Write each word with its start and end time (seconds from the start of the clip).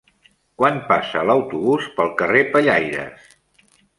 Quan 0.61 0.79
passa 0.87 1.21
l'autobús 1.31 1.85
pel 1.99 2.11
carrer 2.21 2.43
Pellaires? 2.55 3.31